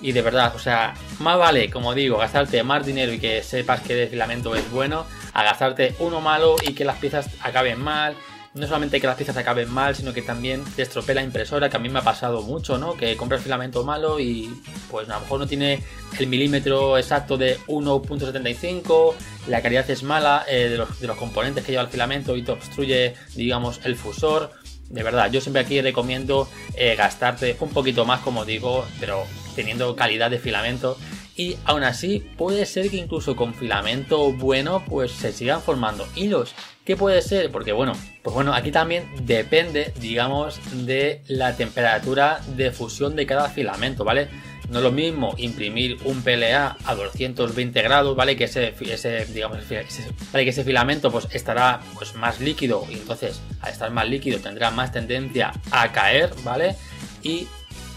Y 0.00 0.12
de 0.12 0.20
verdad, 0.20 0.54
o 0.54 0.58
sea, 0.58 0.92
más 1.20 1.38
vale, 1.38 1.70
como 1.70 1.94
digo, 1.94 2.18
gastarte 2.18 2.62
más 2.62 2.84
dinero 2.84 3.12
y 3.12 3.18
que 3.18 3.42
sepas 3.42 3.80
que 3.80 4.02
el 4.02 4.08
filamento 4.10 4.54
es 4.54 4.70
bueno, 4.70 5.06
a 5.32 5.42
gastarte 5.42 5.94
uno 5.98 6.20
malo 6.20 6.56
y 6.62 6.74
que 6.74 6.84
las 6.84 6.98
piezas 6.98 7.30
acaben 7.40 7.80
mal 7.80 8.14
no 8.54 8.66
solamente 8.66 9.00
que 9.00 9.06
las 9.06 9.16
piezas 9.16 9.36
acaben 9.36 9.68
mal, 9.70 9.96
sino 9.96 10.12
que 10.12 10.22
también 10.22 10.62
te 10.76 10.82
estropee 10.82 11.14
la 11.14 11.22
impresora, 11.22 11.68
que 11.68 11.76
a 11.76 11.80
mí 11.80 11.88
me 11.88 11.98
ha 11.98 12.02
pasado 12.02 12.42
mucho, 12.42 12.78
¿no? 12.78 12.96
Que 12.96 13.16
compras 13.16 13.42
filamento 13.42 13.84
malo 13.84 14.20
y 14.20 14.48
pues 14.90 15.08
a 15.08 15.14
lo 15.14 15.20
mejor 15.20 15.40
no 15.40 15.46
tiene 15.46 15.82
el 16.18 16.26
milímetro 16.28 16.96
exacto 16.96 17.36
de 17.36 17.58
1.75, 17.66 19.14
la 19.48 19.60
calidad 19.60 19.90
es 19.90 20.04
mala 20.04 20.44
eh, 20.48 20.68
de, 20.68 20.78
los, 20.78 21.00
de, 21.00 21.06
los, 21.08 21.16
componentes 21.16 21.64
que 21.64 21.72
lleva 21.72 21.82
el 21.82 21.90
filamento 21.90 22.36
y 22.36 22.42
te 22.42 22.52
obstruye, 22.52 23.14
digamos, 23.34 23.80
el 23.84 23.96
fusor. 23.96 24.52
De 24.88 25.02
verdad, 25.02 25.30
yo 25.32 25.40
siempre 25.40 25.62
aquí 25.62 25.80
recomiendo 25.80 26.48
eh, 26.76 26.94
gastarte 26.94 27.56
un 27.58 27.70
poquito 27.70 28.04
más, 28.04 28.20
como 28.20 28.44
digo, 28.44 28.86
pero 29.00 29.24
teniendo 29.56 29.96
calidad 29.96 30.30
de 30.30 30.38
filamento 30.38 30.96
y 31.36 31.56
aún 31.64 31.82
así 31.82 32.24
puede 32.36 32.64
ser 32.66 32.90
que 32.90 32.96
incluso 32.96 33.34
con 33.34 33.54
filamento 33.54 34.32
bueno 34.32 34.84
pues 34.86 35.10
se 35.12 35.32
sigan 35.32 35.60
formando 35.60 36.06
hilos. 36.14 36.54
¿Qué 36.84 36.96
puede 36.96 37.22
ser? 37.22 37.50
Porque 37.50 37.72
bueno, 37.72 37.94
pues 38.22 38.34
bueno, 38.34 38.52
aquí 38.52 38.70
también 38.70 39.08
depende, 39.22 39.92
digamos, 40.00 40.60
de 40.86 41.22
la 41.28 41.56
temperatura 41.56 42.40
de 42.56 42.72
fusión 42.72 43.16
de 43.16 43.24
cada 43.24 43.48
filamento, 43.48 44.04
¿vale? 44.04 44.28
No 44.68 44.78
es 44.78 44.84
lo 44.84 44.92
mismo 44.92 45.34
imprimir 45.38 45.98
un 46.04 46.22
PLA 46.22 46.76
a 46.84 46.94
220 46.94 47.82
grados, 47.82 48.14
¿vale? 48.16 48.36
Que 48.36 48.44
ese, 48.44 48.74
ese 48.80 49.24
digamos, 49.26 49.58
ese, 49.58 49.84
que 50.32 50.48
ese 50.48 50.64
filamento 50.64 51.10
pues 51.10 51.26
estará 51.32 51.80
pues 51.94 52.14
más 52.14 52.40
líquido 52.40 52.86
y 52.90 52.94
entonces 52.94 53.40
al 53.60 53.72
estar 53.72 53.90
más 53.90 54.08
líquido 54.08 54.38
tendrá 54.40 54.70
más 54.70 54.92
tendencia 54.92 55.52
a 55.70 55.90
caer, 55.92 56.32
¿vale? 56.44 56.76
Y 57.22 57.48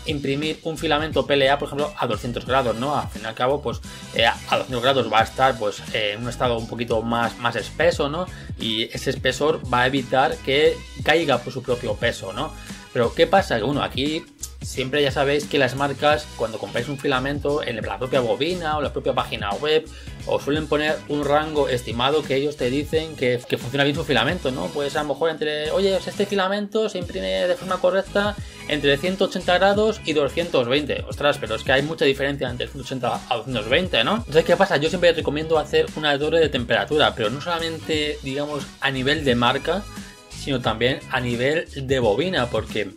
imprimir 0.07 0.59
un 0.63 0.77
filamento 0.77 1.25
PLA, 1.25 1.57
por 1.59 1.67
ejemplo, 1.67 1.93
a 1.97 2.07
200 2.07 2.45
grados, 2.45 2.75
¿no? 2.75 2.97
Al 2.97 3.07
fin 3.09 3.21
y 3.23 3.25
al 3.25 3.35
cabo, 3.35 3.61
pues 3.61 3.79
eh, 4.13 4.25
a 4.25 4.57
200 4.57 4.81
grados 4.81 5.11
va 5.11 5.19
a 5.19 5.23
estar 5.23 5.57
pues 5.57 5.81
eh, 5.93 6.13
en 6.15 6.23
un 6.23 6.29
estado 6.29 6.57
un 6.57 6.67
poquito 6.67 7.01
más, 7.01 7.37
más 7.37 7.55
espeso, 7.55 8.09
¿no? 8.09 8.25
Y 8.59 8.83
ese 8.83 9.09
espesor 9.09 9.61
va 9.71 9.81
a 9.81 9.87
evitar 9.87 10.35
que 10.37 10.75
caiga 11.03 11.39
por 11.39 11.53
su 11.53 11.61
propio 11.61 11.95
peso, 11.95 12.33
¿no? 12.33 12.53
Pero 12.93 13.13
¿qué 13.13 13.27
pasa? 13.27 13.59
Que 13.59 13.65
aquí 13.81 14.25
siempre 14.67 15.01
ya 15.01 15.11
sabéis 15.11 15.45
que 15.45 15.57
las 15.57 15.75
marcas, 15.75 16.27
cuando 16.35 16.59
compráis 16.59 16.89
un 16.89 16.99
filamento 16.99 17.63
en 17.63 17.77
la 17.77 17.97
propia 17.97 18.19
bobina 18.19 18.77
o 18.77 18.81
la 18.81 18.91
propia 18.91 19.13
página 19.13 19.49
web, 19.53 19.85
os 20.25 20.43
suelen 20.43 20.67
poner 20.67 20.97
un 21.07 21.23
rango 21.23 21.69
estimado 21.69 22.21
que 22.21 22.35
ellos 22.35 22.57
te 22.57 22.69
dicen 22.69 23.15
que, 23.15 23.39
funciona 23.57 23.85
bien 23.85 23.95
su 23.95 24.03
filamento, 24.03 24.51
¿no? 24.51 24.65
Pues 24.67 24.97
a 24.97 25.03
lo 25.03 25.09
mejor 25.09 25.29
entre, 25.29 25.71
oye, 25.71 25.95
este 25.95 26.25
filamento 26.25 26.89
se 26.89 26.97
imprime 26.97 27.47
de 27.47 27.55
forma 27.55 27.77
correcta 27.77 28.35
entre 28.67 28.97
180 28.97 29.57
grados 29.57 30.01
y 30.03 30.11
220. 30.11 31.05
Ostras, 31.07 31.37
pero 31.37 31.55
es 31.55 31.63
que 31.63 31.71
hay 31.71 31.81
mucha 31.81 32.03
diferencia 32.03 32.49
entre 32.49 32.67
180 32.67 33.21
a 33.29 33.35
220, 33.37 34.03
¿no? 34.03 34.17
Entonces, 34.17 34.43
¿qué 34.43 34.57
pasa? 34.57 34.75
Yo 34.75 34.89
siempre 34.89 35.13
recomiendo 35.13 35.57
hacer 35.57 35.85
una 35.95 36.19
torre 36.19 36.41
de 36.41 36.49
temperatura, 36.49 37.15
pero 37.15 37.29
no 37.29 37.39
solamente, 37.39 38.19
digamos, 38.21 38.65
a 38.81 38.91
nivel 38.91 39.23
de 39.23 39.33
marca, 39.35 39.83
sino 40.29 40.59
también 40.59 40.99
a 41.09 41.21
nivel 41.21 41.67
de 41.73 41.99
bobina, 41.99 42.47
porque 42.47 42.91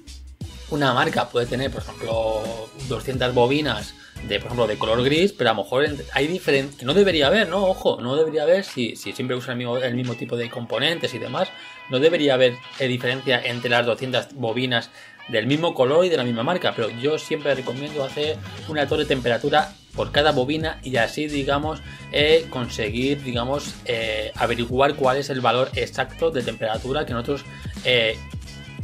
una 0.71 0.95
marca 0.95 1.29
puede 1.29 1.47
tener, 1.47 1.71
por 1.71 1.83
ejemplo, 1.83 2.43
200 2.89 3.35
bobinas 3.35 3.95
de, 4.29 4.39
por 4.39 4.47
ejemplo, 4.47 4.67
de 4.67 4.79
color 4.79 5.03
gris, 5.03 5.33
pero 5.33 5.51
a 5.51 5.55
lo 5.55 5.63
mejor 5.63 5.87
hay 6.13 6.27
diferentes, 6.27 6.83
no 6.83 6.95
debería 6.95 7.29
haber, 7.29 7.49
¿no? 7.49 7.65
Ojo, 7.65 8.01
no 8.01 8.17
debería 8.17 8.43
haber, 8.43 8.65
si, 8.65 8.97
si 8.97 9.13
siempre 9.13 9.37
usan 9.37 9.61
el 9.61 9.95
mismo, 9.95 10.15
tipo 10.15 10.37
de 10.37 10.51
componentes 10.51 11.15
y 11.15 11.19
demás, 11.19 11.49
no 11.91 11.99
debería 11.99 12.35
haber 12.35 12.55
eh, 12.79 12.87
diferencia 12.87 13.41
entre 13.43 13.71
las 13.71 13.87
200 13.87 14.35
bobinas 14.35 14.91
del 15.29 15.47
mismo 15.47 15.75
color 15.75 16.05
y 16.05 16.09
de 16.09 16.17
la 16.17 16.25
misma 16.25 16.43
marca, 16.43 16.73
pero 16.75 16.91
yo 16.91 17.19
siempre 17.19 17.55
recomiendo 17.55 18.05
hacer 18.05 18.37
una 18.69 18.87
torre 18.87 19.03
de 19.03 19.09
temperatura 19.09 19.75
por 19.95 20.13
cada 20.13 20.33
bobina 20.33 20.81
y 20.83 20.97
así, 20.97 21.27
digamos, 21.27 21.81
eh, 22.13 22.47
conseguir, 22.51 23.23
digamos, 23.23 23.75
eh, 23.87 24.33
averiguar 24.37 24.95
cuál 24.95 25.17
es 25.17 25.31
el 25.31 25.41
valor 25.41 25.71
exacto 25.75 26.31
de 26.31 26.43
temperatura 26.43 27.07
que 27.07 27.13
nosotros 27.13 27.45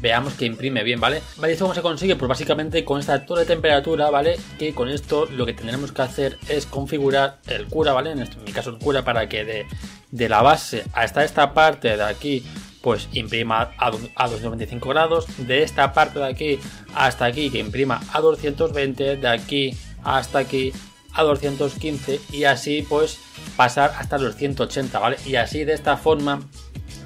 veamos 0.00 0.34
que 0.34 0.44
imprime 0.44 0.82
bien, 0.82 1.00
¿vale? 1.00 1.22
Vale, 1.36 1.52
¿esto 1.52 1.64
cómo 1.64 1.74
se 1.74 1.82
consigue? 1.82 2.16
Pues 2.16 2.28
básicamente 2.28 2.84
con 2.84 3.00
esta 3.00 3.24
torre 3.24 3.40
de 3.40 3.46
temperatura, 3.46 4.10
¿vale? 4.10 4.36
Que 4.58 4.74
con 4.74 4.88
esto 4.88 5.26
lo 5.26 5.46
que 5.46 5.54
tendremos 5.54 5.92
que 5.92 6.02
hacer 6.02 6.38
es 6.48 6.66
configurar 6.66 7.38
el 7.46 7.66
cura, 7.66 7.92
¿vale? 7.92 8.12
En, 8.12 8.20
este, 8.20 8.36
en 8.38 8.44
mi 8.44 8.52
caso 8.52 8.70
el 8.70 8.78
cura 8.78 9.04
para 9.04 9.28
que 9.28 9.44
de, 9.44 9.66
de 10.10 10.28
la 10.28 10.42
base 10.42 10.84
hasta 10.92 11.24
esta 11.24 11.54
parte 11.54 11.96
de 11.96 12.02
aquí 12.02 12.44
pues 12.82 13.08
imprima 13.12 13.72
a, 13.78 13.88
a 13.88 14.28
295 14.28 14.88
grados, 14.88 15.26
de 15.38 15.64
esta 15.64 15.92
parte 15.92 16.20
de 16.20 16.26
aquí 16.26 16.58
hasta 16.94 17.24
aquí 17.24 17.50
que 17.50 17.58
imprima 17.58 18.00
a 18.12 18.20
220, 18.20 19.16
de 19.16 19.28
aquí 19.28 19.76
hasta 20.04 20.38
aquí 20.38 20.72
a 21.12 21.22
215 21.24 22.20
y 22.30 22.44
así 22.44 22.86
pues 22.88 23.18
pasar 23.56 23.92
hasta 23.98 24.18
los 24.18 24.36
180, 24.36 24.98
¿vale? 24.98 25.16
Y 25.24 25.36
así 25.36 25.64
de 25.64 25.72
esta 25.72 25.96
forma 25.96 26.42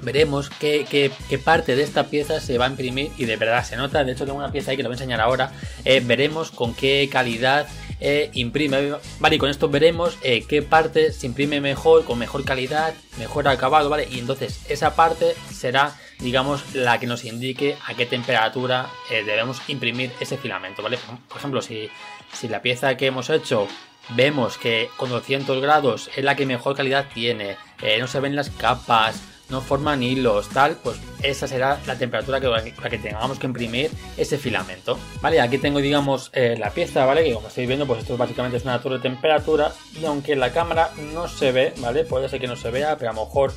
veremos 0.01 0.49
qué, 0.49 0.85
qué, 0.89 1.11
qué, 1.29 1.37
parte 1.37 1.75
de 1.75 1.83
esta 1.83 2.07
pieza 2.07 2.39
se 2.39 2.57
va 2.57 2.65
a 2.65 2.69
imprimir 2.69 3.11
y 3.17 3.25
de 3.25 3.37
verdad 3.37 3.63
se 3.63 3.75
nota, 3.75 4.03
de 4.03 4.11
hecho 4.11 4.25
tengo 4.25 4.37
una 4.37 4.51
pieza 4.51 4.71
ahí 4.71 4.77
que 4.77 4.83
lo 4.83 4.89
voy 4.89 4.95
a 4.95 4.97
enseñar 4.97 5.21
ahora, 5.21 5.51
eh, 5.85 6.01
veremos 6.03 6.51
con 6.51 6.73
qué 6.73 7.09
calidad 7.11 7.67
eh, 7.99 8.31
imprime, 8.33 8.95
vale, 9.19 9.35
y 9.35 9.39
con 9.39 9.49
esto 9.49 9.69
veremos 9.69 10.17
eh, 10.23 10.43
qué 10.47 10.61
parte 10.61 11.11
se 11.11 11.27
imprime 11.27 11.61
mejor, 11.61 12.03
con 12.03 12.17
mejor 12.17 12.43
calidad, 12.43 12.93
mejor 13.19 13.47
acabado, 13.47 13.89
vale, 13.89 14.07
y 14.09 14.19
entonces 14.19 14.61
esa 14.69 14.95
parte 14.95 15.35
será 15.51 15.95
digamos 16.19 16.75
la 16.75 16.99
que 16.99 17.07
nos 17.07 17.25
indique 17.25 17.77
a 17.87 17.95
qué 17.95 18.05
temperatura 18.05 18.87
debemos 19.09 19.59
imprimir 19.67 20.11
ese 20.19 20.37
filamento, 20.37 20.83
vale, 20.83 20.99
por 21.27 21.37
ejemplo, 21.37 21.61
si, 21.63 21.89
si 22.31 22.47
la 22.47 22.61
pieza 22.61 22.95
que 22.95 23.07
hemos 23.07 23.29
hecho 23.31 23.67
vemos 24.09 24.57
que 24.57 24.89
con 24.97 25.09
200 25.09 25.59
grados 25.61 26.11
es 26.15 26.23
la 26.23 26.35
que 26.35 26.45
mejor 26.45 26.75
calidad 26.75 27.07
tiene, 27.11 27.57
no 27.99 28.05
se 28.05 28.19
ven 28.19 28.35
las 28.35 28.51
capas, 28.51 29.19
no 29.51 29.61
forman 29.61 30.01
hilos, 30.01 30.49
tal, 30.49 30.77
pues 30.81 30.97
esa 31.21 31.47
será 31.47 31.79
la 31.85 31.97
temperatura 31.97 32.39
que, 32.39 32.47
la 32.47 32.89
que 32.89 32.97
tengamos 32.97 33.37
que 33.37 33.45
imprimir 33.45 33.91
ese 34.17 34.37
filamento. 34.37 34.97
Vale, 35.21 35.41
aquí 35.41 35.57
tengo, 35.57 35.79
digamos, 35.79 36.31
eh, 36.33 36.55
la 36.57 36.71
pieza, 36.71 37.05
¿vale? 37.05 37.23
Que 37.23 37.33
como 37.33 37.49
estáis 37.49 37.67
viendo, 37.67 37.85
pues 37.85 37.99
esto 37.99 38.17
básicamente 38.17 38.57
es 38.57 38.63
una 38.63 38.81
torre 38.81 38.95
de 38.95 39.03
temperatura. 39.03 39.73
Y 39.99 40.05
aunque 40.05 40.35
la 40.35 40.51
cámara 40.51 40.91
no 41.13 41.27
se 41.27 41.51
ve, 41.51 41.73
¿vale? 41.77 42.05
Puede 42.05 42.29
ser 42.29 42.39
que 42.39 42.47
no 42.47 42.55
se 42.55 42.71
vea, 42.71 42.97
pero 42.97 43.11
a 43.11 43.13
lo 43.13 43.25
mejor, 43.25 43.53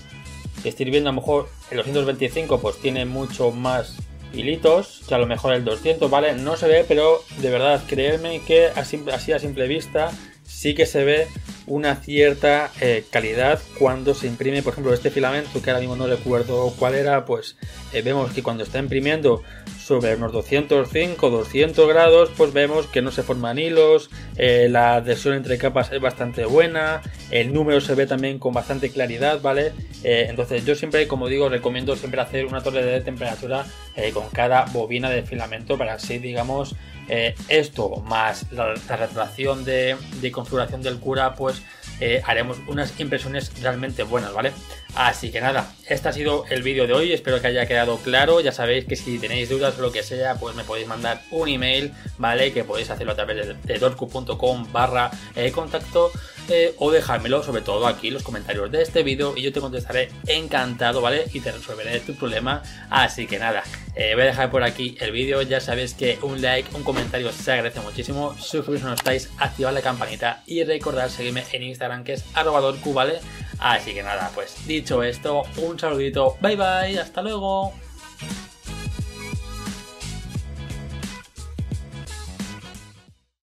si 0.62 0.68
estáis 0.68 0.90
viendo, 0.90 1.08
a 1.08 1.12
lo 1.12 1.20
mejor 1.20 1.48
el 1.70 1.78
225 1.78 2.60
pues 2.60 2.78
tiene 2.78 3.06
mucho 3.06 3.52
más 3.52 3.96
hilitos, 4.32 5.02
que 5.08 5.14
a 5.14 5.18
lo 5.18 5.26
mejor 5.26 5.54
el 5.54 5.64
200, 5.64 6.10
¿vale? 6.10 6.34
No 6.34 6.56
se 6.56 6.66
ve, 6.66 6.84
pero 6.86 7.22
de 7.38 7.50
verdad, 7.50 7.82
creerme 7.86 8.40
que 8.40 8.66
así 8.66 9.32
a 9.32 9.38
simple 9.38 9.68
vista 9.68 10.10
sí 10.42 10.74
que 10.74 10.86
se 10.86 11.04
ve 11.04 11.28
una 11.66 11.96
cierta 11.96 12.70
eh, 12.80 13.04
calidad 13.10 13.60
cuando 13.78 14.14
se 14.14 14.26
imprime, 14.26 14.62
por 14.62 14.72
ejemplo, 14.72 14.92
este 14.92 15.10
filamento 15.10 15.62
que 15.62 15.70
ahora 15.70 15.80
mismo 15.80 15.96
no 15.96 16.06
recuerdo 16.06 16.72
cuál 16.78 16.94
era, 16.94 17.24
pues 17.24 17.56
eh, 17.92 18.02
vemos 18.02 18.32
que 18.32 18.42
cuando 18.42 18.64
está 18.64 18.78
imprimiendo 18.78 19.42
sobre 19.78 20.14
unos 20.16 20.32
205, 20.32 21.30
200 21.30 21.88
grados, 21.88 22.30
pues 22.36 22.52
vemos 22.52 22.86
que 22.86 23.02
no 23.02 23.10
se 23.10 23.22
forman 23.22 23.58
hilos, 23.58 24.10
eh, 24.36 24.68
la 24.70 24.96
adhesión 24.96 25.34
entre 25.34 25.58
capas 25.58 25.92
es 25.92 26.00
bastante 26.00 26.44
buena, 26.44 27.02
el 27.30 27.52
número 27.52 27.80
se 27.80 27.94
ve 27.94 28.06
también 28.06 28.38
con 28.38 28.52
bastante 28.52 28.90
claridad, 28.90 29.40
¿vale? 29.40 29.72
Entonces 30.02 30.66
yo 30.66 30.74
siempre, 30.74 31.08
como 31.08 31.28
digo, 31.28 31.48
recomiendo 31.48 31.96
siempre 31.96 32.20
hacer 32.20 32.44
una 32.44 32.62
torre 32.62 32.84
de 32.84 33.00
temperatura 33.00 33.64
con 34.12 34.28
cada 34.28 34.66
bobina 34.66 35.08
de 35.08 35.22
filamento 35.22 35.78
para 35.78 35.94
así, 35.94 36.18
digamos, 36.18 36.76
esto 37.08 37.96
más 38.06 38.50
la, 38.52 38.74
la 38.88 38.96
retracción 38.96 39.64
de, 39.64 39.96
de 40.20 40.32
configuración 40.32 40.82
del 40.82 40.98
cura, 40.98 41.34
pues 41.34 41.62
eh, 42.00 42.22
haremos 42.26 42.58
unas 42.66 42.98
impresiones 42.98 43.52
realmente 43.62 44.02
buenas, 44.02 44.32
¿vale? 44.32 44.52
Así 44.94 45.32
que 45.32 45.40
nada, 45.40 45.72
este 45.88 46.08
ha 46.08 46.12
sido 46.12 46.44
el 46.50 46.62
vídeo 46.62 46.86
de 46.86 46.92
hoy, 46.92 47.12
espero 47.12 47.40
que 47.40 47.48
haya 47.48 47.66
quedado 47.66 47.98
claro, 47.98 48.40
ya 48.40 48.52
sabéis 48.52 48.84
que 48.84 48.94
si 48.94 49.18
tenéis 49.18 49.48
dudas 49.48 49.76
o 49.76 49.82
lo 49.82 49.90
que 49.90 50.04
sea, 50.04 50.36
pues 50.36 50.54
me 50.54 50.62
podéis 50.62 50.86
mandar 50.86 51.20
un 51.32 51.48
email, 51.48 51.92
¿vale? 52.16 52.52
Que 52.52 52.62
podéis 52.62 52.90
hacerlo 52.90 53.12
a 53.12 53.16
través 53.16 53.44
de, 53.44 53.54
de 53.54 53.78
dorku.com 53.80 54.72
barra 54.72 55.10
eh, 55.34 55.50
contacto 55.50 56.12
eh, 56.48 56.74
o 56.78 56.92
dejármelo 56.92 57.42
sobre 57.42 57.62
todo 57.62 57.86
aquí 57.86 58.08
en 58.08 58.14
los 58.14 58.22
comentarios 58.22 58.70
de 58.70 58.82
este 58.82 59.02
vídeo 59.02 59.34
y 59.36 59.42
yo 59.42 59.52
te 59.52 59.60
contestaré 59.60 60.10
encantado, 60.26 61.00
¿vale? 61.00 61.24
Y 61.32 61.40
te 61.40 61.50
resolveré 61.50 61.98
tu 62.00 62.14
problema, 62.14 62.62
así 62.88 63.26
que 63.26 63.40
nada, 63.40 63.64
eh, 63.96 64.12
voy 64.14 64.22
a 64.22 64.26
dejar 64.26 64.50
por 64.50 64.62
aquí 64.62 64.96
el 65.00 65.10
vídeo, 65.10 65.42
ya 65.42 65.58
sabéis 65.60 65.94
que 65.94 66.18
un 66.22 66.40
like, 66.40 66.68
un 66.76 66.84
comentario 66.84 67.32
se 67.32 67.50
agradece 67.50 67.80
muchísimo, 67.80 68.36
suscribiros 68.38 68.82
si 68.82 68.86
no 68.86 68.94
estáis, 68.94 69.30
activad 69.38 69.74
la 69.74 69.82
campanita 69.82 70.42
y 70.46 70.62
recordad 70.62 71.08
seguirme 71.08 71.42
en 71.50 71.64
Instagram 71.64 72.04
que 72.04 72.12
es 72.12 72.24
arroba 72.34 72.60
dorku, 72.60 72.92
¿vale? 72.92 73.18
Así 73.58 73.94
que 73.94 74.02
nada, 74.02 74.30
pues 74.34 74.66
dicho 74.66 75.02
esto, 75.02 75.42
un 75.58 75.78
saludito, 75.78 76.36
bye 76.40 76.56
bye, 76.56 76.98
hasta 76.98 77.22
luego. 77.22 77.72